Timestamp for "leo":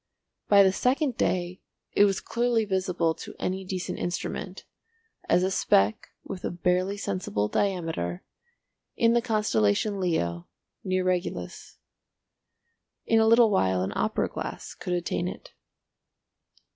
9.99-10.47